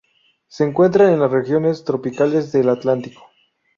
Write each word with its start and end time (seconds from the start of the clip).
Se 0.47 0.63
encuentra 0.63 1.11
en 1.13 1.19
las 1.19 1.29
regiones 1.29 1.83
tropicales 1.83 2.51
del 2.51 2.69
Atlántico. 2.69 3.21